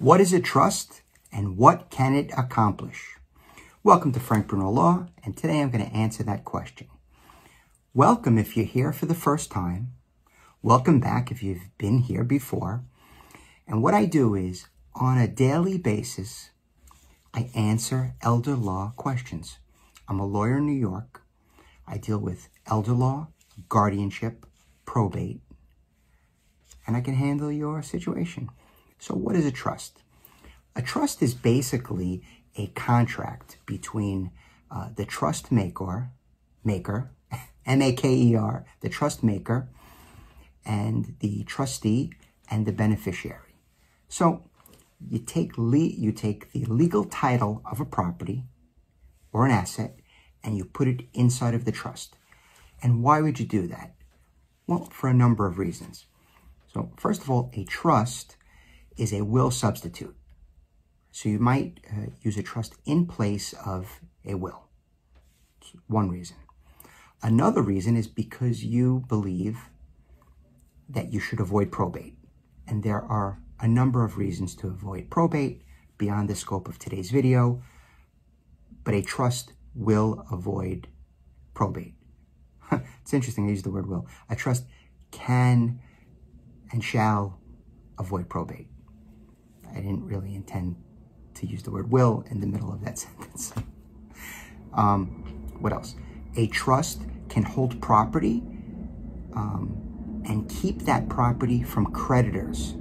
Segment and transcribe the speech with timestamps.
[0.00, 3.16] What is a trust and what can it accomplish?
[3.82, 6.86] Welcome to Frank Bruno Law, and today I'm going to answer that question.
[7.92, 9.94] Welcome if you're here for the first time.
[10.62, 12.84] Welcome back if you've been here before.
[13.66, 16.50] And what I do is, on a daily basis,
[17.34, 19.58] I answer elder law questions.
[20.06, 21.22] I'm a lawyer in New York.
[21.88, 23.30] I deal with elder law,
[23.68, 24.46] guardianship,
[24.84, 25.40] probate,
[26.86, 28.50] and I can handle your situation.
[28.98, 30.02] So, what is a trust?
[30.74, 32.22] A trust is basically
[32.56, 34.30] a contract between
[34.70, 36.10] uh, the trust maker,
[36.64, 37.10] maker,
[37.66, 39.68] M A K E R, the trust maker,
[40.64, 42.12] and the trustee
[42.50, 43.54] and the beneficiary.
[44.08, 44.44] So,
[45.08, 48.44] you take you take the legal title of a property
[49.32, 50.00] or an asset
[50.42, 52.16] and you put it inside of the trust.
[52.82, 53.94] And why would you do that?
[54.66, 56.06] Well, for a number of reasons.
[56.72, 58.36] So, first of all, a trust
[58.98, 60.14] is a will substitute.
[61.10, 64.68] So, you might uh, use a trust in place of a will.
[65.60, 66.36] That's one reason.
[67.22, 69.58] Another reason is because you believe
[70.88, 72.16] that you should avoid probate.
[72.66, 75.62] And there are a number of reasons to avoid probate
[75.96, 77.62] beyond the scope of today's video,
[78.84, 80.88] but a trust will avoid
[81.54, 81.94] probate.
[82.72, 84.06] it's interesting, I use the word will.
[84.30, 84.64] A trust
[85.10, 85.80] can
[86.70, 87.40] and shall
[87.98, 88.68] avoid probate.
[89.78, 90.74] I didn't really intend
[91.34, 93.52] to use the word will in the middle of that sentence.
[94.74, 95.06] um,
[95.60, 95.94] what else?
[96.36, 98.42] A trust can hold property
[99.34, 102.74] um, and keep that property from creditors.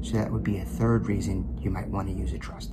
[0.00, 2.72] So that would be a third reason you might want to use a trust.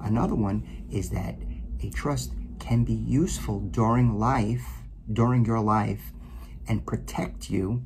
[0.00, 1.36] Another one is that
[1.80, 4.64] a trust can be useful during life,
[5.12, 6.12] during your life,
[6.66, 7.84] and protect you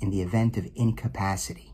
[0.00, 1.71] in the event of incapacity.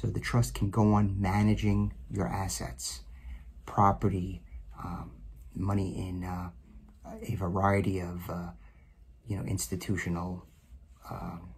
[0.00, 3.00] So the trust can go on managing your assets,
[3.66, 4.42] property,
[4.82, 5.10] um,
[5.54, 6.48] money in uh,
[7.22, 8.52] a variety of, uh,
[9.26, 10.46] you know, institutional
[11.10, 11.50] um,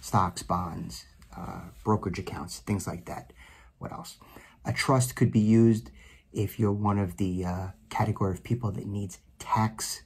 [0.00, 1.04] stocks, bonds,
[1.36, 3.32] uh, brokerage accounts, things like that.
[3.78, 4.16] What else?
[4.64, 5.92] A trust could be used
[6.32, 10.02] if you're one of the uh, category of people that needs tax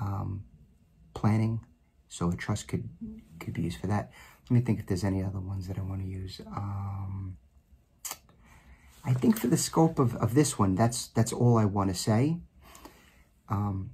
[0.00, 0.42] um,
[1.14, 1.60] planning.
[2.10, 2.86] So a trust could
[3.38, 4.10] could be used for that.
[4.50, 6.40] Let me think if there's any other ones that I want to use.
[6.44, 7.36] Um,
[9.04, 11.96] I think for the scope of, of this one, that's that's all I want to
[11.96, 12.38] say.
[13.48, 13.90] Um,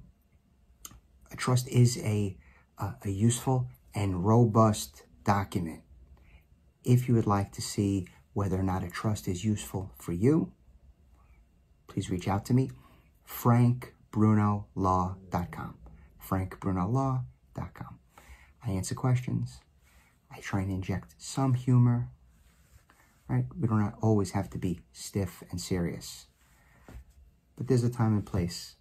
[1.31, 2.35] a trust is a,
[2.79, 5.83] a, a useful and robust document.
[6.83, 10.51] If you would like to see whether or not a trust is useful for you,
[11.87, 12.71] please reach out to me,
[13.27, 15.75] frankbrunolaw.com.
[16.27, 17.36] frankbrunolaw.com.
[18.67, 19.61] I answer questions.
[20.29, 22.09] I try and inject some humor.
[23.29, 23.45] Right?
[23.59, 26.27] We don't always have to be stiff and serious.
[27.55, 28.75] But there's a time and place.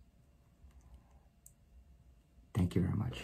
[2.53, 3.23] Thank you very much.